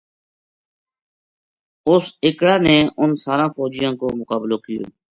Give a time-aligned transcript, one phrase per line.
[1.89, 4.83] اس اِکڑا نے اُنھ ساراں فوجیاں کو مقابلو کیو